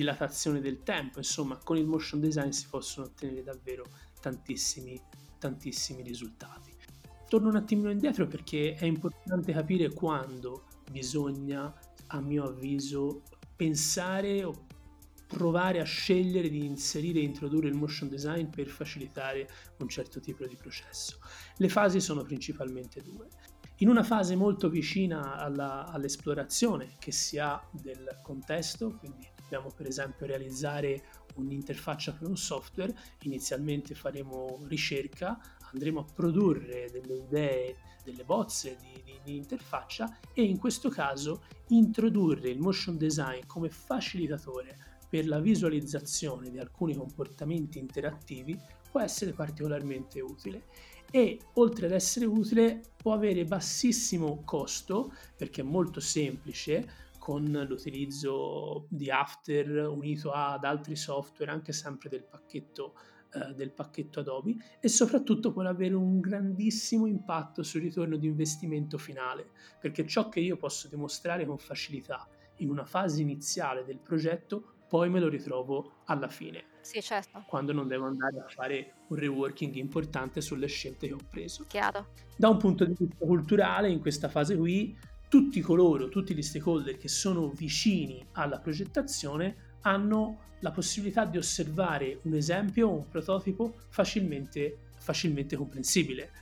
dilatazione 0.00 0.60
del 0.60 0.82
tempo, 0.82 1.18
insomma 1.18 1.58
con 1.62 1.76
il 1.76 1.86
motion 1.86 2.20
design 2.20 2.50
si 2.50 2.66
possono 2.68 3.06
ottenere 3.06 3.42
davvero 3.42 3.84
tantissimi, 4.20 5.00
tantissimi 5.38 6.02
risultati. 6.02 6.74
Torno 7.28 7.48
un 7.48 7.56
attimino 7.56 7.90
indietro 7.90 8.26
perché 8.26 8.74
è 8.74 8.86
importante 8.86 9.52
capire 9.52 9.92
quando 9.92 10.64
bisogna, 10.90 11.72
a 12.08 12.20
mio 12.20 12.44
avviso, 12.44 13.22
pensare 13.54 14.42
o 14.42 14.66
provare 15.26 15.80
a 15.80 15.84
scegliere 15.84 16.48
di 16.48 16.64
inserire 16.64 17.20
e 17.20 17.22
introdurre 17.22 17.68
il 17.68 17.76
motion 17.76 18.08
design 18.08 18.46
per 18.46 18.66
facilitare 18.66 19.48
un 19.78 19.88
certo 19.88 20.18
tipo 20.18 20.44
di 20.46 20.56
processo. 20.56 21.18
Le 21.56 21.68
fasi 21.68 22.00
sono 22.00 22.22
principalmente 22.22 23.00
due. 23.00 23.28
In 23.76 23.88
una 23.88 24.02
fase 24.02 24.34
molto 24.34 24.68
vicina 24.68 25.36
alla, 25.36 25.86
all'esplorazione 25.86 26.96
che 26.98 27.12
si 27.12 27.38
ha 27.38 27.62
del 27.70 28.18
contesto, 28.22 28.96
quindi 28.98 29.26
dobbiamo 29.50 29.72
per 29.74 29.88
esempio 29.88 30.26
realizzare 30.26 31.02
un'interfaccia 31.34 32.12
per 32.12 32.28
un 32.28 32.36
software, 32.36 32.94
inizialmente 33.22 33.96
faremo 33.96 34.60
ricerca, 34.68 35.40
andremo 35.72 36.00
a 36.00 36.04
produrre 36.04 36.88
delle 36.92 37.14
idee, 37.14 37.76
delle 38.04 38.22
bozze 38.22 38.76
di, 38.80 39.02
di, 39.02 39.18
di, 39.24 39.36
interfaccia 39.36 40.18
e 40.32 40.42
in 40.42 40.56
questo 40.58 40.88
caso 40.88 41.42
introdurre 41.68 42.48
il 42.48 42.60
motion 42.60 42.96
design 42.96 43.40
come 43.46 43.70
facilitatore 43.70 44.98
per 45.08 45.26
la 45.26 45.40
visualizzazione 45.40 46.48
di 46.50 46.58
alcuni 46.58 46.94
comportamenti 46.94 47.78
interattivi 47.78 48.58
può 48.88 49.00
essere 49.00 49.32
particolarmente 49.32 50.20
utile 50.20 50.66
e 51.10 51.40
oltre 51.54 51.86
ad 51.86 51.92
essere 51.92 52.24
utile 52.24 52.82
può 52.96 53.12
avere 53.12 53.44
bassissimo 53.44 54.42
costo 54.44 55.12
perché 55.36 55.62
è 55.62 55.64
molto 55.64 55.98
semplice 55.98 57.09
con 57.20 57.44
l'utilizzo 57.68 58.86
di 58.88 59.10
After 59.10 59.86
unito 59.86 60.32
ad 60.32 60.64
altri 60.64 60.96
software, 60.96 61.52
anche 61.52 61.72
sempre 61.72 62.08
del 62.08 62.24
pacchetto, 62.24 62.94
eh, 63.34 63.54
del 63.54 63.70
pacchetto 63.70 64.20
Adobe, 64.20 64.56
e 64.80 64.88
soprattutto 64.88 65.52
può 65.52 65.62
avere 65.62 65.94
un 65.94 66.18
grandissimo 66.18 67.06
impatto 67.06 67.62
sul 67.62 67.82
ritorno 67.82 68.16
di 68.16 68.26
investimento 68.26 68.96
finale, 68.96 69.50
perché 69.78 70.06
ciò 70.06 70.30
che 70.30 70.40
io 70.40 70.56
posso 70.56 70.88
dimostrare 70.88 71.44
con 71.44 71.58
facilità 71.58 72.26
in 72.56 72.70
una 72.70 72.86
fase 72.86 73.20
iniziale 73.20 73.84
del 73.84 73.98
progetto, 73.98 74.76
poi 74.88 75.10
me 75.10 75.20
lo 75.20 75.28
ritrovo 75.28 75.98
alla 76.06 76.28
fine. 76.28 76.64
Sì, 76.80 77.02
certo. 77.02 77.44
Quando 77.46 77.72
non 77.72 77.86
devo 77.86 78.06
andare 78.06 78.38
a 78.40 78.48
fare 78.48 78.94
un 79.08 79.16
reworking 79.18 79.74
importante 79.74 80.40
sulle 80.40 80.66
scelte 80.66 81.06
che 81.06 81.12
ho 81.12 81.18
preso. 81.28 81.66
Chiaro. 81.68 82.14
Da 82.36 82.48
un 82.48 82.56
punto 82.56 82.86
di 82.86 82.94
vista 82.98 83.24
culturale, 83.24 83.90
in 83.90 84.00
questa 84.00 84.30
fase 84.30 84.56
qui, 84.56 84.98
tutti 85.30 85.60
coloro, 85.60 86.08
tutti 86.08 86.34
gli 86.34 86.42
stakeholder 86.42 86.96
che 86.96 87.06
sono 87.06 87.50
vicini 87.50 88.26
alla 88.32 88.58
progettazione 88.58 89.78
hanno 89.82 90.48
la 90.58 90.72
possibilità 90.72 91.24
di 91.24 91.38
osservare 91.38 92.18
un 92.22 92.34
esempio 92.34 92.90
un 92.90 93.08
prototipo 93.08 93.72
facilmente, 93.90 94.88
facilmente 94.98 95.54
comprensibile. 95.54 96.32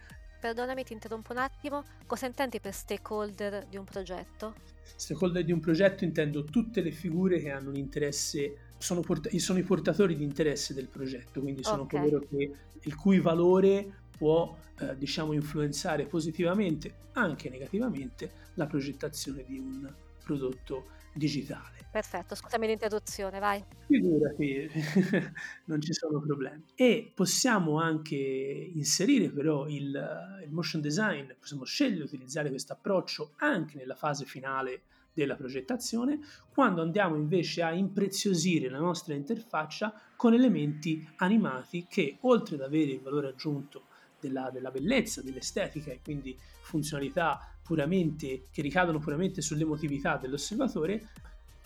Perdonami, 0.40 0.85
ti 0.85 0.95
interrompo 0.95 1.33
un 1.33 1.38
attimo. 1.38 1.85
Cosa 2.07 2.26
intendi 2.26 2.61
per 2.61 2.73
stakeholder 2.73 3.66
di 3.66 3.76
un 3.76 3.85
progetto? 3.85 4.54
Stakeholder 4.97 5.45
di 5.45 5.52
un 5.52 5.61
progetto 5.61 6.04
intendo 6.04 6.45
tutte 6.45 6.80
le 6.80 6.90
figure 6.90 7.40
che 7.40 7.50
hanno 7.50 7.68
un 7.68 7.76
interesse 7.76 8.57
sono, 8.78 9.00
port- 9.02 9.35
sono, 9.37 9.59
i 9.59 9.64
portatori 9.64 10.16
di 10.16 10.25
interesse 10.25 10.73
del 10.73 10.88
progetto, 10.88 11.42
quindi 11.42 11.62
sono 11.62 11.83
okay. 11.83 12.00
coloro 12.00 12.26
che, 12.26 12.52
il 12.80 12.95
cui 12.95 13.21
valore 13.21 14.07
può 14.18 14.54
eh, 14.80 14.98
diciamo 14.98 15.32
influenzare 15.32 16.04
positivamente, 16.06 17.06
anche 17.12 17.48
negativamente, 17.48 18.32
la 18.54 18.66
progettazione 18.66 19.44
di 19.44 19.58
un 19.58 19.90
prodotto 20.22 20.88
digitale. 21.14 21.87
Perfetto, 21.90 22.34
scusami 22.34 22.66
l'interruzione, 22.66 23.38
vai. 23.38 23.64
Figurati, 23.87 24.68
non 25.66 25.80
ci 25.80 25.94
sono 25.94 26.20
problemi. 26.20 26.64
E 26.75 27.10
possiamo 27.14 27.80
anche 27.80 28.16
inserire 28.16 29.30
però 29.30 29.66
il, 29.66 30.40
il 30.44 30.52
motion 30.52 30.82
design, 30.82 31.30
possiamo 31.38 31.64
scegliere 31.64 31.96
di 31.96 32.02
utilizzare 32.02 32.50
questo 32.50 32.75
approccio 32.75 33.32
anche 33.37 33.76
nella 33.78 33.94
fase 33.94 34.26
finale 34.26 34.82
della 35.14 35.34
progettazione, 35.34 36.20
quando 36.52 36.82
andiamo 36.82 37.16
invece 37.16 37.62
a 37.62 37.72
impreziosire 37.72 38.68
la 38.68 38.78
nostra 38.78 39.14
interfaccia 39.14 39.92
con 40.14 40.34
elementi 40.34 41.08
animati 41.16 41.87
che 41.88 42.18
oltre 42.20 42.54
ad 42.54 42.60
avere 42.60 42.92
il 42.92 43.00
valore 43.00 43.28
aggiunto 43.28 43.87
della, 44.20 44.50
della 44.50 44.70
bellezza, 44.70 45.22
dell'estetica 45.22 45.90
e 45.90 46.00
quindi 46.02 46.37
funzionalità 46.60 47.54
puramente, 47.62 48.46
che 48.50 48.62
ricadono 48.62 48.98
puramente 48.98 49.42
sull'emotività 49.42 50.16
dell'osservatore, 50.16 51.08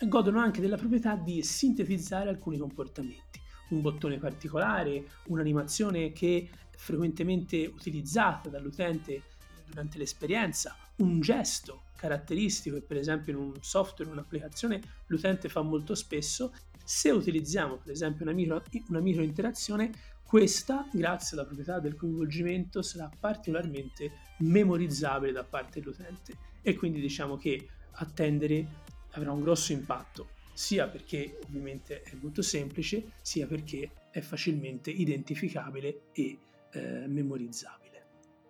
godono 0.07 0.39
anche 0.39 0.61
della 0.61 0.77
proprietà 0.77 1.15
di 1.15 1.41
sintetizzare 1.43 2.29
alcuni 2.29 2.57
comportamenti. 2.57 3.39
Un 3.69 3.81
bottone 3.81 4.17
particolare, 4.17 5.05
un'animazione 5.27 6.11
che 6.11 6.49
è 6.51 6.77
frequentemente 6.77 7.65
utilizzata 7.65 8.49
dall'utente 8.49 9.23
durante 9.65 9.97
l'esperienza, 9.97 10.75
un 10.97 11.21
gesto 11.21 11.83
caratteristico 11.95 12.75
che 12.75 12.81
per 12.81 12.97
esempio 12.97 13.31
in 13.31 13.39
un 13.39 13.53
software, 13.61 14.11
in 14.11 14.17
un'applicazione 14.17 14.81
l'utente 15.07 15.47
fa 15.47 15.61
molto 15.61 15.95
spesso, 15.95 16.53
se 16.83 17.09
utilizziamo 17.09 17.77
per 17.77 17.91
esempio 17.91 18.25
una 18.25 18.33
micro, 18.33 18.61
una 18.89 18.99
micro 18.99 19.23
interazione, 19.23 19.91
questa, 20.33 20.89
grazie 20.91 21.37
alla 21.37 21.45
proprietà 21.45 21.77
del 21.77 21.95
coinvolgimento, 21.95 22.81
sarà 22.81 23.07
particolarmente 23.19 24.13
memorizzabile 24.39 25.31
da 25.31 25.43
parte 25.43 25.79
dell'utente 25.79 26.35
e 26.63 26.75
quindi 26.75 26.99
diciamo 26.99 27.37
che 27.37 27.69
attendere 27.91 28.65
avrà 29.11 29.31
un 29.31 29.43
grosso 29.43 29.73
impatto, 29.73 30.29
sia 30.51 30.87
perché 30.87 31.37
ovviamente 31.45 32.01
è 32.01 32.15
molto 32.19 32.41
semplice, 32.41 33.11
sia 33.21 33.45
perché 33.45 33.91
è 34.09 34.21
facilmente 34.21 34.89
identificabile 34.89 36.05
e 36.13 36.39
eh, 36.71 37.05
memorizzabile. 37.05 38.05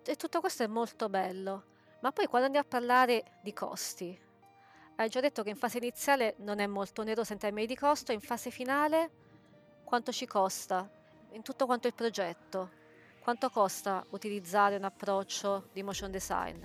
E 0.06 0.16
tutto 0.16 0.40
questo 0.40 0.62
è 0.62 0.66
molto 0.66 1.10
bello, 1.10 1.64
ma 2.00 2.12
poi 2.12 2.24
quando 2.28 2.46
andiamo 2.46 2.66
a 2.66 2.70
parlare 2.70 3.24
di 3.42 3.52
costi, 3.52 4.18
hai 4.96 5.08
già 5.10 5.20
detto 5.20 5.42
che 5.42 5.50
in 5.50 5.56
fase 5.56 5.76
iniziale 5.76 6.36
non 6.38 6.60
è 6.60 6.66
molto 6.66 7.02
oneroso 7.02 7.34
in 7.34 7.38
termini 7.38 7.66
di 7.66 7.76
costo, 7.76 8.10
in 8.10 8.20
fase 8.20 8.50
finale 8.50 9.10
quanto 9.84 10.12
ci 10.12 10.24
costa? 10.24 11.02
In 11.34 11.42
tutto 11.42 11.66
quanto 11.66 11.88
il 11.88 11.94
progetto, 11.94 12.70
quanto 13.20 13.50
costa 13.50 14.04
utilizzare 14.10 14.76
un 14.76 14.84
approccio 14.84 15.68
di 15.72 15.82
motion 15.82 16.10
design? 16.10 16.62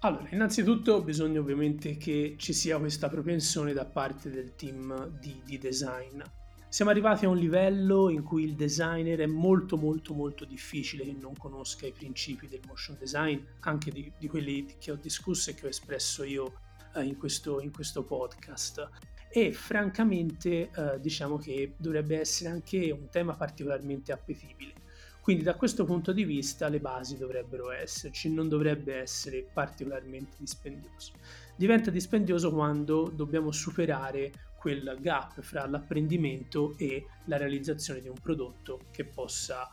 Allora, 0.00 0.28
innanzitutto 0.30 1.02
bisogna 1.02 1.38
ovviamente 1.38 1.96
che 1.96 2.34
ci 2.36 2.52
sia 2.52 2.78
questa 2.78 3.08
propensione 3.08 3.72
da 3.72 3.84
parte 3.84 4.30
del 4.30 4.56
team 4.56 5.08
di, 5.20 5.40
di, 5.44 5.58
design. 5.58 6.20
Siamo 6.68 6.90
arrivati 6.90 7.26
a 7.26 7.28
un 7.28 7.36
livello 7.36 8.08
in 8.08 8.24
cui 8.24 8.42
il 8.42 8.56
designer 8.56 9.20
è 9.20 9.26
molto 9.26 9.76
molto 9.76 10.14
molto 10.14 10.44
difficile 10.44 11.04
che 11.04 11.12
non 11.12 11.36
conosca 11.36 11.86
i 11.86 11.92
principi 11.92 12.48
del 12.48 12.62
motion 12.66 12.96
design, 12.98 13.38
anche 13.60 13.92
di, 13.92 14.10
di 14.18 14.26
quelli 14.26 14.74
che 14.80 14.90
ho 14.90 14.96
discusso 14.96 15.50
e 15.50 15.54
che 15.54 15.66
ho 15.66 15.68
espresso 15.68 16.24
io 16.24 16.54
eh, 16.96 17.04
in, 17.04 17.16
questo, 17.16 17.60
in 17.60 17.70
questo 17.70 18.02
podcast 18.02 18.88
e 19.32 19.52
francamente 19.52 20.70
eh, 20.70 21.00
diciamo 21.00 21.38
che 21.38 21.72
dovrebbe 21.78 22.20
essere 22.20 22.50
anche 22.50 22.90
un 22.90 23.08
tema 23.08 23.34
particolarmente 23.34 24.12
appetibile. 24.12 24.74
Quindi 25.22 25.42
da 25.42 25.54
questo 25.54 25.84
punto 25.84 26.12
di 26.12 26.24
vista 26.24 26.68
le 26.68 26.80
basi 26.80 27.16
dovrebbero 27.16 27.70
esserci, 27.70 28.30
non 28.30 28.48
dovrebbe 28.48 28.96
essere 28.96 29.46
particolarmente 29.50 30.36
dispendioso. 30.38 31.12
Diventa 31.56 31.90
dispendioso 31.90 32.52
quando 32.52 33.08
dobbiamo 33.08 33.52
superare 33.52 34.32
quel 34.58 34.98
gap 35.00 35.40
fra 35.40 35.66
l'apprendimento 35.66 36.74
e 36.76 37.06
la 37.26 37.36
realizzazione 37.36 38.00
di 38.00 38.08
un 38.08 38.18
prodotto 38.20 38.80
che 38.90 39.04
possa 39.04 39.70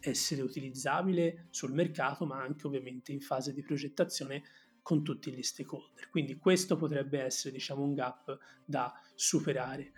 essere 0.00 0.42
utilizzabile 0.42 1.46
sul 1.50 1.72
mercato, 1.72 2.26
ma 2.26 2.42
anche 2.42 2.66
ovviamente 2.66 3.12
in 3.12 3.20
fase 3.20 3.52
di 3.52 3.62
progettazione 3.62 4.42
con 4.88 5.04
tutti 5.04 5.30
gli 5.30 5.42
stakeholder. 5.42 6.08
Quindi 6.08 6.38
questo 6.38 6.76
potrebbe 6.76 7.20
essere 7.20 7.52
diciamo, 7.52 7.82
un 7.82 7.92
gap 7.92 8.38
da 8.64 8.90
superare. 9.14 9.92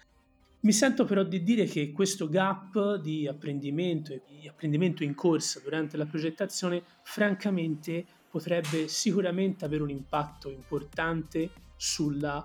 Mi 0.63 0.73
sento 0.73 1.05
però 1.05 1.23
di 1.23 1.45
dire 1.45 1.65
che 1.67 1.93
questo 1.93 2.29
gap 2.29 2.97
di 2.97 3.29
apprendimento 3.29 4.13
e 4.13 4.23
di 4.27 4.49
apprendimento 4.49 5.05
in 5.05 5.15
corsa 5.15 5.61
durante 5.61 5.97
la 5.97 6.07
progettazione 6.07 6.83
francamente 7.05 8.05
potrebbe 8.29 8.89
sicuramente 8.89 9.65
avere 9.65 9.85
un 9.85 9.91
impatto 9.91 10.51
importante 10.51 11.53
sulla, 11.77 12.45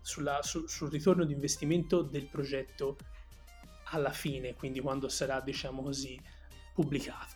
sulla, 0.00 0.40
sul, 0.42 0.68
sul 0.68 0.90
ritorno 0.90 1.24
di 1.24 1.34
investimento 1.34 2.02
del 2.02 2.26
progetto 2.26 2.96
alla 3.90 4.10
fine, 4.10 4.56
quindi 4.56 4.80
quando 4.80 5.08
sarà 5.08 5.40
diciamo 5.40 5.82
così 5.82 6.20
pubblicato. 6.74 7.35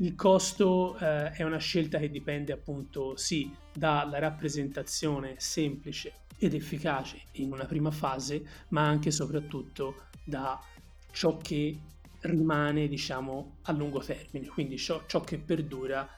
Il 0.00 0.14
costo 0.14 0.96
eh, 0.98 1.32
è 1.32 1.42
una 1.42 1.58
scelta 1.58 1.98
che 1.98 2.08
dipende 2.08 2.52
appunto 2.52 3.16
sì 3.16 3.52
dalla 3.72 4.20
rappresentazione 4.20 5.34
semplice 5.38 6.20
ed 6.38 6.54
efficace 6.54 7.22
in 7.32 7.52
una 7.52 7.64
prima 7.64 7.90
fase, 7.90 8.42
ma 8.68 8.86
anche 8.86 9.08
e 9.08 9.12
soprattutto 9.12 10.06
da 10.22 10.60
ciò 11.10 11.36
che 11.36 11.80
rimane 12.20 12.86
diciamo 12.86 13.56
a 13.62 13.72
lungo 13.72 13.98
termine, 13.98 14.46
quindi 14.46 14.78
ciò, 14.78 15.04
ciò 15.06 15.20
che 15.20 15.38
perdura 15.38 16.08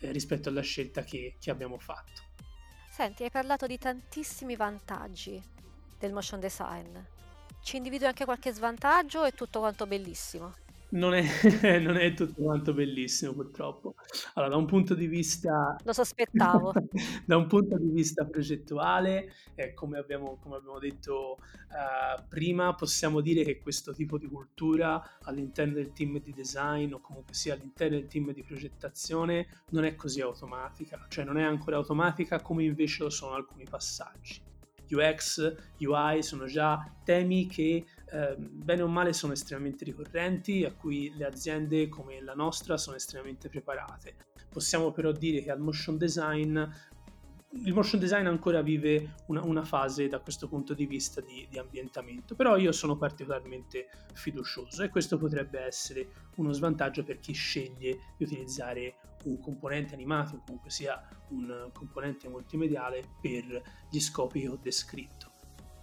eh, 0.00 0.10
rispetto 0.10 0.48
alla 0.48 0.62
scelta 0.62 1.02
che, 1.02 1.36
che 1.38 1.50
abbiamo 1.52 1.78
fatto. 1.78 2.22
Senti, 2.90 3.22
hai 3.22 3.30
parlato 3.30 3.68
di 3.68 3.78
tantissimi 3.78 4.56
vantaggi 4.56 5.40
del 6.00 6.12
motion 6.12 6.40
design. 6.40 6.98
Ci 7.62 7.76
individui 7.76 8.08
anche 8.08 8.24
qualche 8.24 8.52
svantaggio 8.52 9.22
è 9.22 9.32
tutto 9.32 9.60
quanto 9.60 9.86
bellissimo? 9.86 10.52
Non 10.90 11.14
è, 11.14 11.22
non 11.78 11.96
è 11.96 12.14
tutto 12.14 12.42
quanto 12.42 12.72
bellissimo 12.72 13.32
purtroppo. 13.32 13.94
Allora, 14.34 14.52
da 14.52 14.58
un 14.58 14.66
punto 14.66 14.94
di 14.94 15.06
vista 15.06 15.76
Lo 15.84 15.92
sospettavo. 15.92 16.72
da 17.24 17.36
un 17.36 17.46
punto 17.46 17.78
di 17.78 17.90
vista 17.90 18.24
progettuale, 18.24 19.32
eh, 19.54 19.72
come 19.74 19.98
abbiamo 19.98 20.38
come 20.40 20.56
abbiamo 20.56 20.78
detto, 20.78 21.38
ehm, 21.70 22.26
prima, 22.28 22.74
possiamo 22.74 23.20
dire 23.20 23.44
che 23.44 23.60
questo 23.60 23.92
tipo 23.92 24.18
di 24.18 24.26
cultura 24.26 25.18
all'interno 25.22 25.74
del 25.74 25.92
team 25.92 26.20
di 26.20 26.32
design 26.32 26.92
o 26.92 27.00
comunque 27.00 27.34
sia 27.34 27.54
all'interno 27.54 27.96
del 27.96 28.06
team 28.06 28.32
di 28.32 28.42
progettazione 28.42 29.46
non 29.70 29.84
è 29.84 29.94
così 29.94 30.20
automatica, 30.20 31.06
cioè 31.08 31.24
non 31.24 31.38
è 31.38 31.42
ancora 31.42 31.76
automatica 31.76 32.40
come 32.40 32.64
invece 32.64 33.04
lo 33.04 33.10
sono 33.10 33.34
alcuni 33.34 33.64
passaggi. 33.68 34.48
UX, 34.90 35.54
UI 35.78 36.22
sono 36.22 36.46
già 36.46 36.92
temi 37.04 37.46
che 37.46 37.84
eh, 38.12 38.36
bene 38.36 38.82
o 38.82 38.88
male 38.88 39.12
sono 39.12 39.32
estremamente 39.32 39.84
ricorrenti, 39.84 40.64
a 40.64 40.72
cui 40.72 41.12
le 41.16 41.26
aziende 41.26 41.88
come 41.88 42.20
la 42.20 42.34
nostra 42.34 42.76
sono 42.76 42.96
estremamente 42.96 43.48
preparate. 43.48 44.16
Possiamo 44.48 44.90
però 44.90 45.12
dire 45.12 45.42
che 45.42 45.50
al 45.50 45.60
motion 45.60 45.96
design 45.96 46.60
il 47.52 47.74
motion 47.74 47.98
design 47.98 48.26
ancora 48.26 48.62
vive 48.62 49.16
una, 49.26 49.42
una, 49.42 49.64
fase 49.64 50.06
da 50.06 50.20
questo 50.20 50.46
punto 50.46 50.72
di 50.72 50.86
vista 50.86 51.20
di, 51.20 51.48
di, 51.50 51.58
ambientamento, 51.58 52.36
però 52.36 52.56
io 52.56 52.70
sono 52.70 52.96
particolarmente 52.96 53.88
fiducioso 54.14 54.84
e 54.84 54.88
questo 54.88 55.18
potrebbe 55.18 55.58
essere 55.58 56.28
uno 56.36 56.52
svantaggio 56.52 57.02
per 57.02 57.18
chi 57.18 57.32
sceglie 57.32 57.98
di 58.16 58.24
utilizzare 58.24 58.98
un 59.24 59.40
componente 59.40 59.94
animato 59.94 60.40
comunque 60.44 60.70
sia 60.70 61.06
un 61.30 61.70
componente 61.72 62.28
multimediale 62.28 63.16
per 63.20 63.62
gli 63.90 64.00
scopi 64.00 64.42
che 64.42 64.48
ho 64.48 64.58
descritto. 64.60 65.19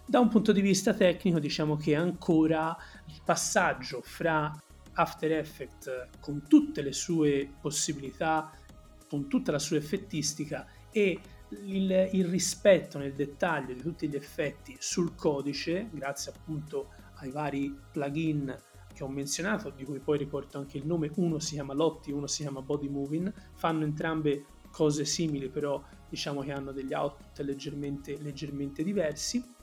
Da 0.10 0.20
un 0.22 0.30
punto 0.30 0.54
di 0.54 0.62
vista 0.62 0.94
tecnico 0.94 1.38
diciamo 1.38 1.76
che 1.76 1.94
ancora 1.94 2.74
il 3.08 3.20
passaggio 3.26 4.00
fra 4.02 4.50
After 4.94 5.34
Effects 5.34 6.08
con 6.22 6.48
tutte 6.48 6.82
le 6.82 6.94
sue 6.94 7.52
possibilità, 7.60 8.50
con 9.10 9.28
tutta 9.28 9.52
la 9.52 9.60
sua 9.60 9.76
effettistica 9.76 10.66
e 10.92 11.20
il, 11.66 12.10
il, 12.14 12.26
rispetto 12.26 12.98
nel 12.98 13.16
dettaglio 13.16 13.74
di 13.74 13.82
tutti 13.82 14.08
gli 14.08 14.16
effetti 14.16 14.78
sul 14.80 15.14
codice, 15.14 15.90
grazie 15.92 16.32
appunto 16.34 16.92
ai 17.16 17.30
vari 17.30 17.78
plugin 17.92 18.58
che 18.94 19.04
ho 19.04 19.10
menzionato, 19.10 19.72
di 19.72 19.84
cui 19.84 20.00
poi 20.00 20.20
riporto 20.20 20.58
anche 20.58 20.78
il 20.78 20.86
nome, 20.86 21.12
uno 21.16 21.38
si 21.40 21.56
chiama 21.56 21.74
Lotti, 21.74 22.14
uno 22.14 22.28
si 22.28 22.44
chiama 22.44 22.62
Body 22.62 22.88
Moving, 22.88 23.34
fanno 23.56 23.84
entrambe 23.84 24.46
cose 24.72 25.04
simili, 25.04 25.50
però 25.50 25.84
diciamo 26.08 26.44
che 26.44 26.54
hanno 26.54 26.72
degli 26.72 26.94
output 26.94 27.40
leggermente, 27.42 28.18
leggermente 28.22 28.84
diversi 28.84 29.56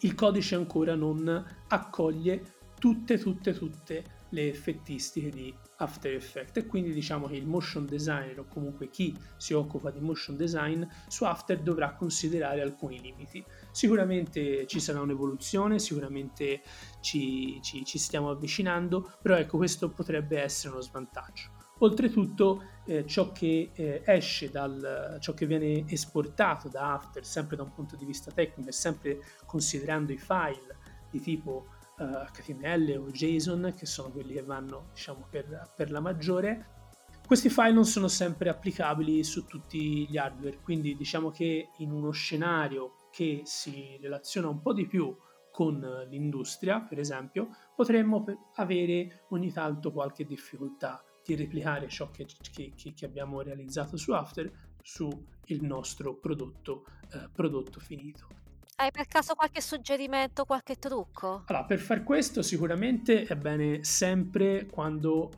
il 0.00 0.14
codice 0.14 0.54
ancora 0.54 0.94
non 0.94 1.44
accoglie 1.68 2.58
tutte, 2.78 3.18
tutte, 3.18 3.52
tutte 3.52 4.18
le 4.30 4.48
effettistiche 4.48 5.30
di 5.30 5.54
After 5.76 6.14
Effects 6.14 6.56
e 6.56 6.66
quindi 6.66 6.92
diciamo 6.92 7.26
che 7.26 7.36
il 7.36 7.46
motion 7.46 7.86
designer 7.86 8.38
o 8.40 8.46
comunque 8.46 8.90
chi 8.90 9.16
si 9.36 9.54
occupa 9.54 9.90
di 9.90 10.00
motion 10.00 10.36
design 10.36 10.82
su 11.08 11.24
After 11.24 11.60
dovrà 11.60 11.94
considerare 11.94 12.60
alcuni 12.60 13.00
limiti. 13.00 13.44
Sicuramente 13.70 14.66
ci 14.66 14.80
sarà 14.80 15.00
un'evoluzione, 15.00 15.78
sicuramente 15.78 16.62
ci, 17.00 17.60
ci, 17.62 17.84
ci 17.84 17.98
stiamo 17.98 18.30
avvicinando, 18.30 19.16
però 19.20 19.36
ecco 19.36 19.56
questo 19.56 19.90
potrebbe 19.90 20.40
essere 20.40 20.72
uno 20.72 20.82
svantaggio. 20.82 21.59
Oltretutto 21.82 22.62
eh, 22.84 23.06
ciò 23.06 23.32
che 23.32 23.70
eh, 23.72 24.02
esce 24.04 24.50
dal 24.50 25.16
ciò 25.20 25.32
che 25.32 25.46
viene 25.46 25.84
esportato 25.86 26.68
da 26.68 26.92
After, 26.92 27.24
sempre 27.24 27.56
da 27.56 27.62
un 27.62 27.72
punto 27.72 27.96
di 27.96 28.04
vista 28.04 28.30
tecnico 28.30 28.68
e 28.68 28.72
sempre 28.72 29.20
considerando 29.46 30.12
i 30.12 30.18
file 30.18 30.76
di 31.10 31.20
tipo 31.20 31.66
eh, 31.98 32.04
HTML 32.04 32.98
o 32.98 33.10
JSON, 33.10 33.74
che 33.76 33.86
sono 33.86 34.10
quelli 34.10 34.34
che 34.34 34.42
vanno 34.42 34.88
diciamo, 34.92 35.26
per, 35.30 35.72
per 35.74 35.90
la 35.90 36.00
maggiore, 36.00 36.78
questi 37.26 37.48
file 37.48 37.72
non 37.72 37.84
sono 37.84 38.08
sempre 38.08 38.50
applicabili 38.50 39.22
su 39.24 39.46
tutti 39.46 40.06
gli 40.08 40.18
hardware, 40.18 40.58
quindi 40.60 40.96
diciamo 40.96 41.30
che 41.30 41.70
in 41.78 41.92
uno 41.92 42.10
scenario 42.10 42.96
che 43.10 43.42
si 43.44 43.96
relaziona 44.00 44.48
un 44.48 44.60
po' 44.60 44.72
di 44.72 44.86
più 44.86 45.16
con 45.50 46.06
l'industria, 46.08 46.80
per 46.80 46.98
esempio, 46.98 47.48
potremmo 47.74 48.24
avere 48.56 49.26
ogni 49.28 49.52
tanto 49.52 49.92
qualche 49.92 50.24
difficoltà 50.24 51.04
di 51.24 51.34
replicare 51.34 51.88
ciò 51.88 52.10
che, 52.10 52.26
che, 52.52 52.72
che 52.74 53.04
abbiamo 53.04 53.40
realizzato 53.40 53.96
su 53.96 54.12
After 54.12 54.50
su 54.82 55.08
il 55.46 55.62
nostro 55.62 56.14
prodotto, 56.14 56.84
eh, 57.12 57.28
prodotto 57.32 57.80
finito. 57.80 58.26
Hai 58.76 58.90
per 58.90 59.06
caso 59.06 59.34
qualche 59.34 59.60
suggerimento, 59.60 60.44
qualche 60.44 60.76
trucco? 60.76 61.44
Allora, 61.46 61.64
per 61.64 61.78
far 61.78 62.02
questo 62.02 62.40
sicuramente 62.40 63.24
è 63.24 63.36
bene 63.36 63.84
sempre 63.84 64.64
quando, 64.64 65.30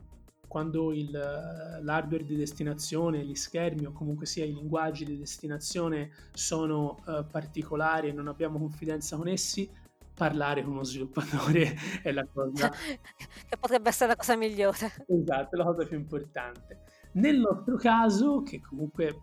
quando 0.47 0.93
il, 0.93 1.11
l'hardware 1.11 2.23
di 2.23 2.37
destinazione, 2.37 3.25
gli 3.25 3.35
schermi 3.35 3.85
o 3.85 3.91
comunque 3.91 4.25
sia 4.25 4.45
i 4.45 4.53
linguaggi 4.53 5.03
di 5.03 5.17
destinazione 5.17 6.11
sono 6.31 7.01
uh, 7.05 7.27
particolari 7.27 8.07
e 8.07 8.13
non 8.13 8.29
abbiamo 8.29 8.59
confidenza 8.59 9.17
con 9.17 9.27
essi, 9.27 9.69
parlare 10.13 10.63
con 10.63 10.73
uno 10.73 10.83
sviluppatore 10.83 11.75
è 12.01 12.11
la 12.11 12.25
cosa 12.31 12.69
che 13.47 13.57
potrebbe 13.59 13.89
essere 13.89 14.09
la 14.09 14.15
cosa 14.15 14.35
migliore. 14.35 15.05
Esatto, 15.07 15.55
è 15.55 15.57
la 15.57 15.65
cosa 15.65 15.85
più 15.85 15.97
importante. 15.97 16.81
Nel 17.13 17.39
nostro 17.39 17.75
caso, 17.75 18.41
che 18.41 18.61
comunque 18.61 19.21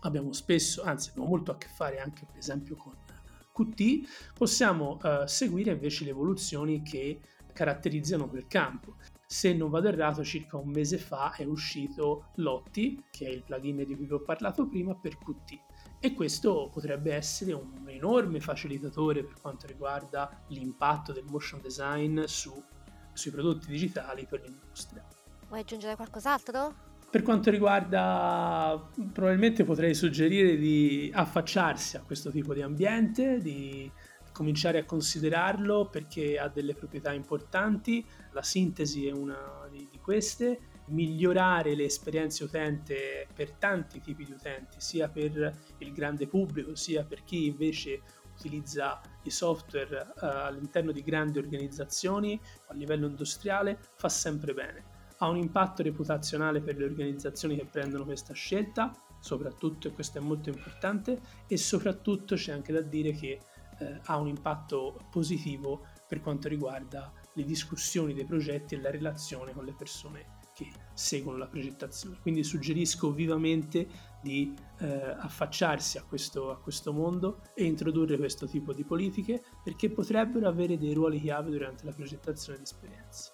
abbiamo 0.00 0.32
spesso, 0.32 0.82
anzi 0.82 1.10
abbiamo 1.10 1.28
molto 1.28 1.52
a 1.52 1.56
che 1.56 1.68
fare 1.68 1.98
anche 1.98 2.24
per 2.24 2.38
esempio 2.38 2.76
con 2.76 2.94
QT, 3.52 4.32
possiamo 4.34 4.98
uh, 5.02 5.26
seguire 5.26 5.72
invece 5.72 6.04
le 6.04 6.10
evoluzioni 6.10 6.82
che 6.82 7.20
caratterizzano 7.52 8.28
quel 8.28 8.46
campo. 8.46 8.96
Se 9.26 9.52
non 9.52 9.68
vado 9.68 9.88
errato, 9.88 10.24
circa 10.24 10.56
un 10.56 10.70
mese 10.70 10.96
fa 10.96 11.34
è 11.34 11.44
uscito 11.44 12.30
Lotti, 12.36 13.04
che 13.10 13.26
è 13.26 13.30
il 13.30 13.42
plugin 13.42 13.84
di 13.84 13.96
cui 13.96 14.06
vi 14.06 14.12
ho 14.12 14.22
parlato 14.22 14.66
prima, 14.66 14.94
per 14.94 15.18
Qt 15.18 15.66
e 16.00 16.14
questo 16.14 16.70
potrebbe 16.72 17.12
essere 17.14 17.52
un 17.52 17.88
enorme 17.88 18.40
facilitatore 18.40 19.24
per 19.24 19.34
quanto 19.40 19.66
riguarda 19.66 20.44
l'impatto 20.48 21.12
del 21.12 21.24
motion 21.24 21.60
design 21.60 22.22
su, 22.24 22.52
sui 23.12 23.30
prodotti 23.30 23.68
digitali 23.68 24.26
per 24.26 24.42
l'industria. 24.42 25.04
Vuoi 25.48 25.60
aggiungere 25.60 25.96
qualcos'altro? 25.96 26.86
Per 27.10 27.22
quanto 27.22 27.50
riguarda, 27.50 28.90
probabilmente 29.12 29.64
potrei 29.64 29.94
suggerire 29.94 30.56
di 30.56 31.10
affacciarsi 31.12 31.96
a 31.96 32.02
questo 32.02 32.30
tipo 32.30 32.52
di 32.52 32.60
ambiente, 32.60 33.40
di 33.40 33.90
cominciare 34.30 34.78
a 34.78 34.84
considerarlo 34.84 35.88
perché 35.88 36.38
ha 36.38 36.48
delle 36.48 36.74
proprietà 36.74 37.12
importanti, 37.12 38.06
la 38.32 38.42
sintesi 38.42 39.06
è 39.06 39.10
una 39.10 39.66
di, 39.70 39.88
di 39.90 39.98
queste 39.98 40.60
migliorare 40.88 41.74
le 41.74 41.84
esperienze 41.84 42.44
utente 42.44 43.26
per 43.34 43.52
tanti 43.52 44.00
tipi 44.00 44.24
di 44.24 44.32
utenti, 44.32 44.80
sia 44.80 45.08
per 45.08 45.54
il 45.78 45.92
grande 45.92 46.26
pubblico, 46.26 46.74
sia 46.74 47.04
per 47.04 47.24
chi 47.24 47.46
invece 47.46 48.02
utilizza 48.38 49.00
i 49.22 49.30
software 49.30 50.12
uh, 50.14 50.24
all'interno 50.24 50.92
di 50.92 51.02
grandi 51.02 51.38
organizzazioni 51.38 52.40
a 52.68 52.74
livello 52.74 53.06
industriale, 53.06 53.78
fa 53.96 54.08
sempre 54.08 54.54
bene. 54.54 54.96
Ha 55.18 55.28
un 55.28 55.36
impatto 55.36 55.82
reputazionale 55.82 56.60
per 56.60 56.76
le 56.76 56.84
organizzazioni 56.84 57.56
che 57.56 57.66
prendono 57.66 58.04
questa 58.04 58.34
scelta, 58.34 58.92
soprattutto, 59.18 59.88
e 59.88 59.92
questo 59.92 60.18
è 60.18 60.20
molto 60.20 60.48
importante, 60.48 61.20
e 61.48 61.56
soprattutto 61.56 62.36
c'è 62.36 62.52
anche 62.52 62.72
da 62.72 62.80
dire 62.80 63.10
che 63.12 63.40
eh, 63.80 64.00
ha 64.04 64.16
un 64.16 64.28
impatto 64.28 65.06
positivo 65.10 65.86
per 66.06 66.20
quanto 66.20 66.48
riguarda 66.48 67.12
le 67.38 67.44
discussioni 67.44 68.12
dei 68.14 68.24
progetti 68.24 68.74
e 68.74 68.80
la 68.80 68.90
relazione 68.90 69.52
con 69.52 69.64
le 69.64 69.72
persone 69.72 70.36
che 70.52 70.68
seguono 70.92 71.38
la 71.38 71.46
progettazione. 71.46 72.18
Quindi 72.20 72.42
suggerisco 72.42 73.12
vivamente 73.12 73.86
di 74.20 74.52
eh, 74.80 75.14
affacciarsi 75.16 75.98
a 75.98 76.02
questo, 76.02 76.50
a 76.50 76.58
questo 76.58 76.92
mondo 76.92 77.42
e 77.54 77.64
introdurre 77.64 78.16
questo 78.16 78.48
tipo 78.48 78.72
di 78.72 78.82
politiche 78.82 79.40
perché 79.62 79.88
potrebbero 79.88 80.48
avere 80.48 80.76
dei 80.76 80.92
ruoli 80.92 81.20
chiave 81.20 81.50
durante 81.50 81.84
la 81.84 81.92
progettazione 81.92 82.58
di 82.58 82.64
esperienze. 82.64 83.32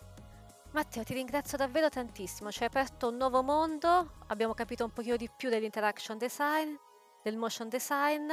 Matteo, 0.73 1.03
ti 1.03 1.15
ringrazio 1.15 1.57
davvero 1.57 1.89
tantissimo, 1.89 2.51
ci 2.51 2.63
hai 2.63 2.69
aperto 2.69 3.09
un 3.09 3.17
nuovo 3.17 3.43
mondo, 3.43 4.17
abbiamo 4.27 4.53
capito 4.53 4.85
un 4.85 4.91
pochino 4.91 5.17
di 5.17 5.31
più 5.35 5.49
dell'interaction 5.49 6.19
design, 6.19 6.75
del 7.23 7.39
motion 7.39 7.71
design. 7.71 8.29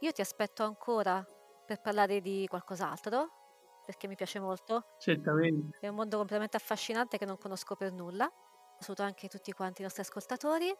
Io 0.00 0.12
ti 0.12 0.20
aspetto 0.20 0.62
ancora 0.62 1.26
per 1.66 1.80
parlare 1.80 2.20
di 2.20 2.46
qualcos'altro 2.48 3.43
perché 3.84 4.06
mi 4.08 4.14
piace 4.14 4.40
molto. 4.40 4.84
Certamente. 4.98 5.78
È 5.80 5.88
un 5.88 5.94
mondo 5.94 6.16
completamente 6.16 6.56
affascinante 6.56 7.18
che 7.18 7.24
non 7.24 7.38
conosco 7.38 7.76
per 7.76 7.92
nulla. 7.92 8.30
Saluto 8.78 9.02
anche 9.02 9.28
tutti 9.28 9.52
quanti 9.52 9.80
i 9.80 9.84
nostri 9.84 10.02
ascoltatori. 10.02 10.74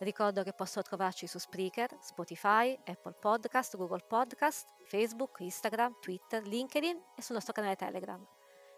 Ricordo 0.00 0.42
che 0.42 0.52
possono 0.52 0.82
trovarci 0.82 1.26
su 1.26 1.38
Spreaker, 1.38 1.96
Spotify, 2.00 2.78
Apple 2.84 3.16
Podcast, 3.18 3.76
Google 3.76 4.04
Podcast, 4.06 4.68
Facebook, 4.86 5.40
Instagram, 5.40 5.96
Twitter, 6.00 6.46
LinkedIn 6.46 6.96
e 7.16 7.22
sul 7.22 7.34
nostro 7.34 7.52
canale 7.52 7.74
Telegram. 7.74 8.24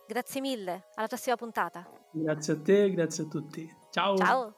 Grazie 0.06 0.40
mille, 0.40 0.88
alla 0.94 1.06
prossima 1.06 1.36
puntata. 1.36 1.88
Grazie 2.10 2.54
a 2.54 2.60
te, 2.60 2.90
grazie 2.90 3.24
a 3.24 3.26
tutti. 3.28 3.76
Ciao. 3.90 4.16
Ciao. 4.16 4.54